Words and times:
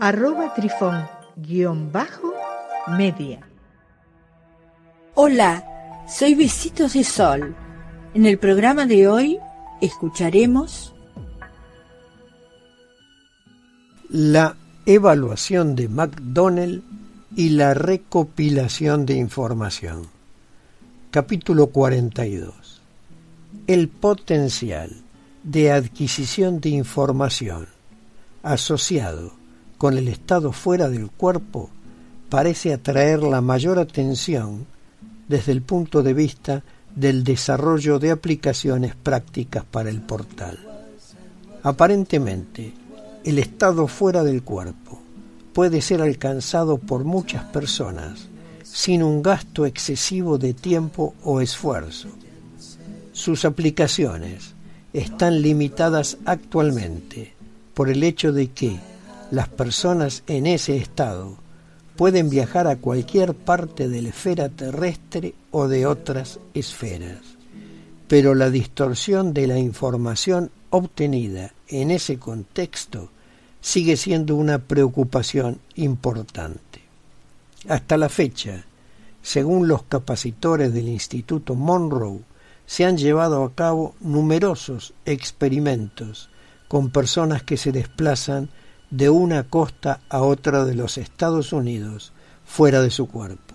arroba 0.00 0.54
trifón 0.54 1.06
guion 1.36 1.90
bajo 1.90 2.32
media. 2.96 3.40
Hola, 5.14 5.64
soy 6.08 6.34
Besitos 6.34 6.92
de 6.92 7.02
Sol. 7.02 7.54
En 8.14 8.24
el 8.24 8.38
programa 8.38 8.86
de 8.86 9.08
hoy 9.08 9.38
escucharemos 9.80 10.94
la 14.08 14.56
evaluación 14.86 15.74
de 15.74 15.88
McDonnell 15.88 16.82
y 17.34 17.50
la 17.50 17.74
recopilación 17.74 19.04
de 19.04 19.14
información. 19.14 20.06
Capítulo 21.10 21.68
42. 21.68 22.80
El 23.66 23.88
potencial 23.88 24.92
de 25.42 25.72
adquisición 25.72 26.60
de 26.60 26.70
información 26.70 27.66
asociado 28.42 29.37
con 29.78 29.96
el 29.96 30.08
estado 30.08 30.52
fuera 30.52 30.88
del 30.88 31.10
cuerpo 31.10 31.70
parece 32.28 32.74
atraer 32.74 33.22
la 33.22 33.40
mayor 33.40 33.78
atención 33.78 34.66
desde 35.28 35.52
el 35.52 35.62
punto 35.62 36.02
de 36.02 36.12
vista 36.12 36.62
del 36.94 37.22
desarrollo 37.22 37.98
de 37.98 38.10
aplicaciones 38.10 38.96
prácticas 38.96 39.64
para 39.64 39.88
el 39.88 40.02
portal. 40.02 40.58
Aparentemente, 41.62 42.72
el 43.24 43.38
estado 43.38 43.86
fuera 43.86 44.24
del 44.24 44.42
cuerpo 44.42 45.00
puede 45.52 45.80
ser 45.80 46.02
alcanzado 46.02 46.78
por 46.78 47.04
muchas 47.04 47.44
personas 47.44 48.28
sin 48.64 49.02
un 49.02 49.22
gasto 49.22 49.64
excesivo 49.64 50.38
de 50.38 50.54
tiempo 50.54 51.14
o 51.22 51.40
esfuerzo. 51.40 52.08
Sus 53.12 53.44
aplicaciones 53.44 54.54
están 54.92 55.40
limitadas 55.40 56.18
actualmente 56.24 57.34
por 57.74 57.88
el 57.88 58.02
hecho 58.02 58.32
de 58.32 58.48
que 58.48 58.78
las 59.30 59.48
personas 59.48 60.22
en 60.26 60.46
ese 60.46 60.76
estado 60.76 61.36
pueden 61.96 62.30
viajar 62.30 62.66
a 62.66 62.76
cualquier 62.76 63.34
parte 63.34 63.88
de 63.88 64.02
la 64.02 64.10
esfera 64.10 64.48
terrestre 64.48 65.34
o 65.50 65.68
de 65.68 65.86
otras 65.86 66.38
esferas, 66.54 67.18
pero 68.06 68.34
la 68.34 68.50
distorsión 68.50 69.34
de 69.34 69.46
la 69.46 69.58
información 69.58 70.50
obtenida 70.70 71.52
en 71.66 71.90
ese 71.90 72.18
contexto 72.18 73.10
sigue 73.60 73.96
siendo 73.96 74.36
una 74.36 74.58
preocupación 74.58 75.58
importante. 75.74 76.80
Hasta 77.68 77.96
la 77.96 78.08
fecha, 78.08 78.64
según 79.20 79.68
los 79.68 79.82
capacitores 79.82 80.72
del 80.72 80.88
Instituto 80.88 81.54
Monroe, 81.54 82.20
se 82.64 82.84
han 82.84 82.96
llevado 82.96 83.42
a 83.44 83.54
cabo 83.54 83.94
numerosos 84.00 84.94
experimentos 85.04 86.30
con 86.68 86.90
personas 86.90 87.42
que 87.42 87.56
se 87.56 87.72
desplazan 87.72 88.50
de 88.90 89.10
una 89.10 89.44
costa 89.44 90.00
a 90.08 90.22
otra 90.22 90.64
de 90.64 90.74
los 90.74 90.98
Estados 90.98 91.52
Unidos 91.52 92.12
fuera 92.44 92.80
de 92.82 92.90
su 92.90 93.06
cuerpo, 93.06 93.54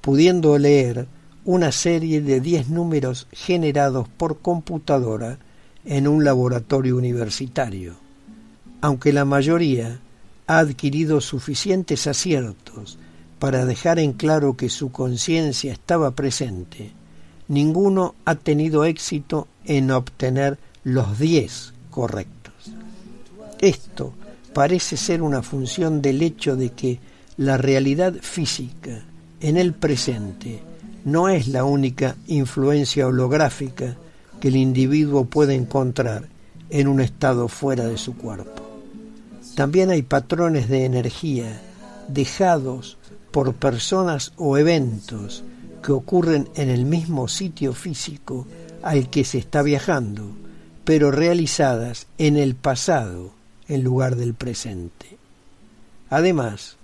pudiendo 0.00 0.58
leer 0.58 1.06
una 1.44 1.72
serie 1.72 2.20
de 2.20 2.40
diez 2.40 2.68
números 2.68 3.26
generados 3.32 4.08
por 4.08 4.40
computadora 4.40 5.38
en 5.84 6.08
un 6.08 6.24
laboratorio 6.24 6.96
universitario, 6.96 7.94
aunque 8.80 9.12
la 9.12 9.24
mayoría 9.24 10.00
ha 10.46 10.58
adquirido 10.58 11.20
suficientes 11.20 12.06
aciertos 12.06 12.98
para 13.38 13.64
dejar 13.64 13.98
en 13.98 14.12
claro 14.12 14.56
que 14.56 14.68
su 14.68 14.90
conciencia 14.90 15.72
estaba 15.72 16.10
presente, 16.10 16.92
ninguno 17.46 18.14
ha 18.24 18.34
tenido 18.34 18.84
éxito 18.84 19.46
en 19.64 19.90
obtener 19.90 20.58
los 20.82 21.18
diez 21.18 21.72
correctos. 21.90 22.72
Esto 23.60 24.12
parece 24.58 24.96
ser 24.96 25.22
una 25.22 25.40
función 25.40 26.02
del 26.02 26.20
hecho 26.20 26.56
de 26.56 26.70
que 26.70 26.98
la 27.36 27.58
realidad 27.58 28.14
física 28.20 29.04
en 29.40 29.56
el 29.56 29.72
presente 29.72 30.60
no 31.04 31.28
es 31.28 31.46
la 31.46 31.62
única 31.62 32.16
influencia 32.26 33.06
holográfica 33.06 33.94
que 34.40 34.48
el 34.48 34.56
individuo 34.56 35.26
puede 35.26 35.54
encontrar 35.54 36.26
en 36.70 36.88
un 36.88 37.00
estado 37.00 37.46
fuera 37.46 37.86
de 37.86 37.98
su 37.98 38.16
cuerpo. 38.16 38.68
También 39.54 39.90
hay 39.90 40.02
patrones 40.02 40.68
de 40.68 40.86
energía 40.86 41.60
dejados 42.08 42.98
por 43.30 43.54
personas 43.54 44.32
o 44.38 44.58
eventos 44.58 45.44
que 45.84 45.92
ocurren 45.92 46.48
en 46.56 46.68
el 46.68 46.84
mismo 46.84 47.28
sitio 47.28 47.74
físico 47.74 48.44
al 48.82 49.08
que 49.08 49.22
se 49.22 49.38
está 49.38 49.62
viajando, 49.62 50.32
pero 50.82 51.12
realizadas 51.12 52.08
en 52.18 52.36
el 52.36 52.56
pasado 52.56 53.37
en 53.68 53.84
lugar 53.84 54.16
del 54.16 54.34
presente. 54.34 55.18
Además, 56.10 56.76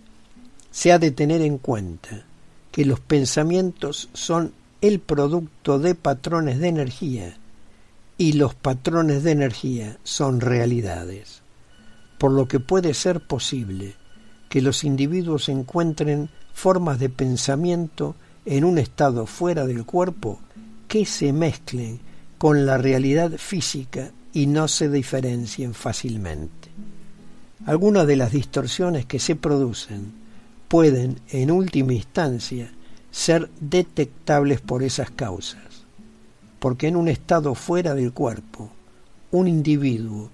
se 0.70 0.92
ha 0.92 0.98
de 0.98 1.10
tener 1.10 1.40
en 1.40 1.58
cuenta 1.58 2.24
que 2.70 2.84
los 2.84 3.00
pensamientos 3.00 4.08
son 4.12 4.52
el 4.80 5.00
producto 5.00 5.78
de 5.78 5.94
patrones 5.94 6.58
de 6.58 6.68
energía 6.68 7.36
y 8.18 8.34
los 8.34 8.54
patrones 8.54 9.22
de 9.22 9.32
energía 9.32 9.98
son 10.04 10.40
realidades, 10.40 11.40
por 12.18 12.32
lo 12.32 12.46
que 12.46 12.60
puede 12.60 12.94
ser 12.94 13.20
posible 13.20 13.94
que 14.48 14.62
los 14.62 14.84
individuos 14.84 15.48
encuentren 15.48 16.28
formas 16.52 16.98
de 16.98 17.08
pensamiento 17.08 18.14
en 18.44 18.64
un 18.64 18.78
estado 18.78 19.26
fuera 19.26 19.66
del 19.66 19.84
cuerpo 19.84 20.38
que 20.86 21.06
se 21.06 21.32
mezclen 21.32 22.00
con 22.38 22.66
la 22.66 22.78
realidad 22.78 23.32
física 23.38 24.12
y 24.32 24.46
no 24.46 24.68
se 24.68 24.88
diferencien 24.88 25.74
fácilmente. 25.74 26.63
Algunas 27.66 28.06
de 28.06 28.16
las 28.16 28.32
distorsiones 28.32 29.06
que 29.06 29.18
se 29.18 29.36
producen 29.36 30.12
pueden, 30.68 31.20
en 31.30 31.50
última 31.50 31.94
instancia, 31.94 32.70
ser 33.10 33.48
detectables 33.60 34.60
por 34.60 34.82
esas 34.82 35.10
causas, 35.10 35.86
porque 36.58 36.88
en 36.88 36.96
un 36.96 37.08
estado 37.08 37.54
fuera 37.54 37.94
del 37.94 38.12
cuerpo, 38.12 38.70
un 39.30 39.48
individuo 39.48 40.30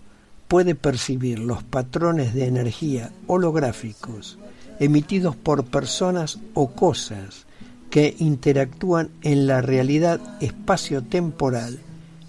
puede 0.48 0.74
percibir 0.74 1.38
los 1.38 1.62
patrones 1.62 2.34
de 2.34 2.46
energía 2.46 3.12
holográficos 3.26 4.38
emitidos 4.80 5.36
por 5.36 5.64
personas 5.66 6.40
o 6.54 6.72
cosas 6.72 7.46
que 7.90 8.16
interactúan 8.18 9.10
en 9.22 9.46
la 9.46 9.60
realidad 9.60 10.20
espacio-temporal 10.40 11.78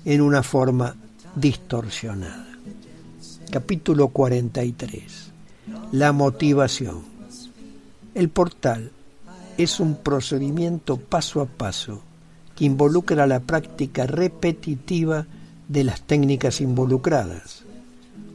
en 0.06 0.22
una 0.22 0.44
forma 0.44 0.95
distorsionada. 1.35 2.50
Capítulo 3.51 4.07
43. 4.07 5.31
La 5.91 6.13
motivación. 6.13 7.01
El 8.16 8.29
portal 8.29 8.94
es 9.57 9.81
un 9.81 9.95
procedimiento 9.95 10.95
paso 10.95 11.41
a 11.41 11.47
paso 11.47 12.01
que 12.56 12.63
involucra 12.63 13.28
la 13.28 13.41
práctica 13.41 14.07
repetitiva 14.07 15.28
de 15.67 15.84
las 15.84 16.01
técnicas 16.03 16.61
involucradas, 16.61 17.64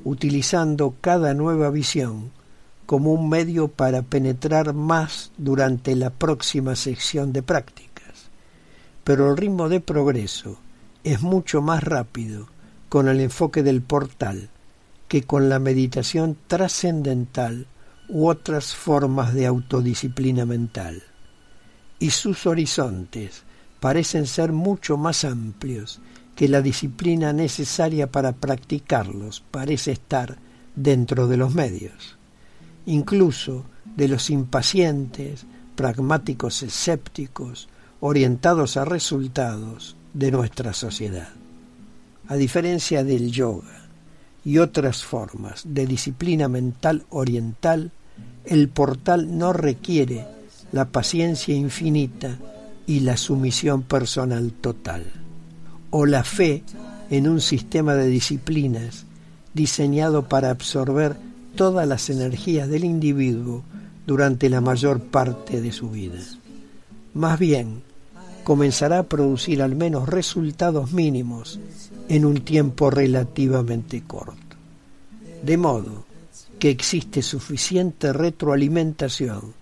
utilizando 0.04 0.94
cada 1.00 1.32
nueva 1.32 1.70
visión 1.70 2.30
como 2.84 3.14
un 3.14 3.30
medio 3.30 3.68
para 3.68 4.02
penetrar 4.02 4.74
más 4.74 5.32
durante 5.38 5.96
la 5.96 6.10
próxima 6.10 6.76
sección 6.76 7.32
de 7.32 7.42
prácticas. 7.42 8.28
Pero 9.02 9.30
el 9.30 9.38
ritmo 9.38 9.70
de 9.70 9.80
progreso 9.80 10.58
es 11.04 11.22
mucho 11.22 11.62
más 11.62 11.82
rápido 11.82 12.48
con 12.90 13.08
el 13.08 13.20
enfoque 13.20 13.62
del 13.62 13.80
portal 13.80 14.50
que 15.08 15.22
con 15.22 15.48
la 15.48 15.58
meditación 15.58 16.36
trascendental 16.46 17.66
u 18.08 18.28
otras 18.28 18.74
formas 18.74 19.34
de 19.34 19.46
autodisciplina 19.46 20.44
mental. 20.44 21.02
Y 21.98 22.10
sus 22.10 22.46
horizontes 22.46 23.42
parecen 23.80 24.26
ser 24.26 24.52
mucho 24.52 24.96
más 24.96 25.24
amplios 25.24 26.00
que 26.34 26.48
la 26.48 26.60
disciplina 26.60 27.32
necesaria 27.32 28.10
para 28.10 28.32
practicarlos 28.32 29.42
parece 29.50 29.92
estar 29.92 30.36
dentro 30.74 31.26
de 31.26 31.38
los 31.38 31.54
medios, 31.54 32.16
incluso 32.84 33.64
de 33.96 34.08
los 34.08 34.28
impacientes, 34.28 35.46
pragmáticos 35.74 36.62
escépticos, 36.62 37.68
orientados 38.00 38.76
a 38.76 38.84
resultados 38.84 39.96
de 40.12 40.30
nuestra 40.30 40.74
sociedad. 40.74 41.30
A 42.28 42.36
diferencia 42.36 43.02
del 43.02 43.30
yoga, 43.30 43.85
y 44.46 44.58
otras 44.58 45.02
formas 45.02 45.64
de 45.64 45.88
disciplina 45.88 46.46
mental 46.46 47.02
oriental, 47.10 47.90
el 48.44 48.68
portal 48.68 49.36
no 49.36 49.52
requiere 49.52 50.24
la 50.70 50.84
paciencia 50.84 51.52
infinita 51.52 52.38
y 52.86 53.00
la 53.00 53.16
sumisión 53.16 53.82
personal 53.82 54.52
total, 54.52 55.04
o 55.90 56.06
la 56.06 56.22
fe 56.22 56.62
en 57.10 57.28
un 57.28 57.40
sistema 57.40 57.96
de 57.96 58.06
disciplinas 58.06 59.06
diseñado 59.52 60.28
para 60.28 60.50
absorber 60.50 61.16
todas 61.56 61.88
las 61.88 62.08
energías 62.08 62.68
del 62.68 62.84
individuo 62.84 63.64
durante 64.06 64.48
la 64.48 64.60
mayor 64.60 65.00
parte 65.00 65.60
de 65.60 65.72
su 65.72 65.90
vida. 65.90 66.20
Más 67.14 67.40
bien, 67.40 67.82
comenzará 68.46 69.00
a 69.00 69.02
producir 69.02 69.60
al 69.60 69.74
menos 69.74 70.08
resultados 70.08 70.92
mínimos 70.92 71.58
en 72.08 72.24
un 72.24 72.42
tiempo 72.42 72.90
relativamente 72.90 74.04
corto. 74.04 74.54
De 75.42 75.56
modo 75.56 76.04
que 76.60 76.70
existe 76.70 77.22
suficiente 77.22 78.12
retroalimentación 78.12 79.52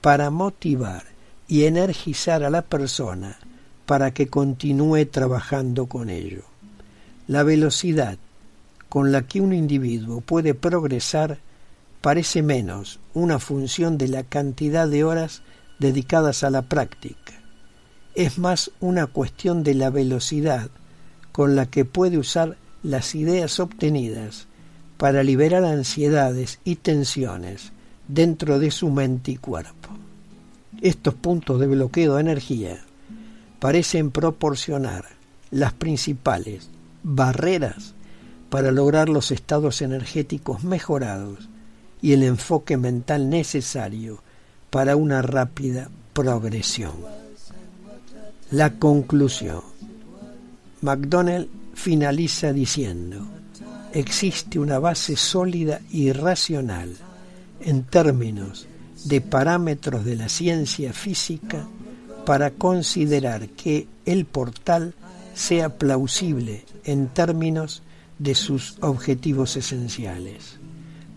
para 0.00 0.30
motivar 0.30 1.04
y 1.46 1.66
energizar 1.66 2.42
a 2.42 2.50
la 2.50 2.62
persona 2.62 3.38
para 3.86 4.12
que 4.12 4.26
continúe 4.26 5.06
trabajando 5.06 5.86
con 5.86 6.10
ello. 6.10 6.42
La 7.28 7.44
velocidad 7.44 8.18
con 8.88 9.12
la 9.12 9.22
que 9.28 9.40
un 9.40 9.52
individuo 9.52 10.20
puede 10.20 10.54
progresar 10.54 11.38
parece 12.00 12.42
menos 12.42 12.98
una 13.14 13.38
función 13.38 13.98
de 13.98 14.08
la 14.08 14.24
cantidad 14.24 14.88
de 14.88 15.04
horas 15.04 15.42
dedicadas 15.78 16.42
a 16.42 16.50
la 16.50 16.62
práctica. 16.62 17.43
Es 18.14 18.38
más 18.38 18.70
una 18.80 19.08
cuestión 19.08 19.64
de 19.64 19.74
la 19.74 19.90
velocidad 19.90 20.70
con 21.32 21.56
la 21.56 21.66
que 21.66 21.84
puede 21.84 22.16
usar 22.16 22.56
las 22.84 23.16
ideas 23.16 23.58
obtenidas 23.58 24.46
para 24.98 25.24
liberar 25.24 25.64
ansiedades 25.64 26.60
y 26.64 26.76
tensiones 26.76 27.72
dentro 28.06 28.60
de 28.60 28.70
su 28.70 28.90
mente 28.90 29.32
y 29.32 29.36
cuerpo. 29.36 29.88
Estos 30.80 31.14
puntos 31.14 31.58
de 31.58 31.66
bloqueo 31.66 32.14
de 32.14 32.20
energía 32.20 32.84
parecen 33.58 34.12
proporcionar 34.12 35.06
las 35.50 35.72
principales 35.72 36.68
barreras 37.02 37.94
para 38.48 38.70
lograr 38.70 39.08
los 39.08 39.32
estados 39.32 39.82
energéticos 39.82 40.62
mejorados 40.62 41.48
y 42.00 42.12
el 42.12 42.22
enfoque 42.22 42.76
mental 42.76 43.28
necesario 43.28 44.22
para 44.70 44.94
una 44.94 45.22
rápida 45.22 45.90
progresión. 46.12 47.23
La 48.50 48.78
conclusión. 48.78 49.62
McDonnell 50.82 51.48
finaliza 51.74 52.52
diciendo, 52.52 53.26
existe 53.92 54.58
una 54.58 54.78
base 54.78 55.16
sólida 55.16 55.80
y 55.90 56.12
racional 56.12 56.94
en 57.62 57.84
términos 57.84 58.66
de 59.04 59.22
parámetros 59.22 60.04
de 60.04 60.16
la 60.16 60.28
ciencia 60.28 60.92
física 60.92 61.66
para 62.26 62.50
considerar 62.50 63.48
que 63.48 63.88
el 64.04 64.26
portal 64.26 64.94
sea 65.34 65.78
plausible 65.78 66.64
en 66.84 67.08
términos 67.08 67.82
de 68.18 68.34
sus 68.34 68.76
objetivos 68.82 69.56
esenciales. 69.56 70.58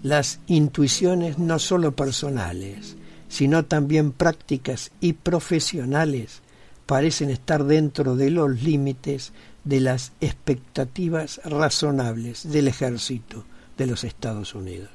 Las 0.02 0.40
intuiciones 0.48 1.38
no 1.38 1.60
solo 1.60 1.94
personales, 1.94 2.96
sino 3.28 3.66
también 3.66 4.14
prácticas 4.14 4.92
y 5.02 5.14
profesionales 5.14 6.42
parecen 6.88 7.30
estar 7.30 7.66
dentro 7.66 8.16
de 8.16 8.32
los 8.32 8.64
límites 8.64 9.34
de 9.64 9.82
las 9.82 10.14
expectativas 10.22 11.40
razonables 11.44 12.50
del 12.50 12.68
ejército 12.68 13.44
de 13.78 13.86
los 13.86 14.04
Estados 14.04 14.56
Unidos. 14.56 14.90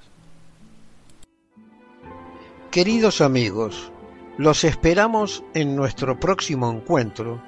Queridos 2.71 3.21
amigos, 3.21 3.93
los 4.39 4.65
esperamos 4.65 5.45
en 5.53 5.77
nuestro 5.77 6.19
próximo 6.19 6.73
encuentro 6.73 7.43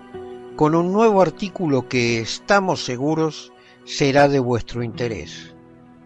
con 0.54 0.74
un 0.74 0.92
nuevo 0.92 1.22
artículo 1.22 1.88
que 1.88 2.20
estamos 2.20 2.84
seguros 2.84 3.50
será 3.86 4.28
de 4.28 4.38
vuestro 4.38 4.82
interés. 4.82 5.54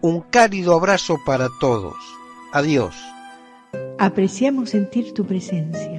Un 0.01 0.21
cálido 0.21 0.73
abrazo 0.73 1.17
para 1.25 1.49
todos. 1.59 1.95
Adiós. 2.53 2.95
Apreciamos 3.97 4.69
sentir 4.69 5.13
tu 5.13 5.25
presencia. 5.25 5.98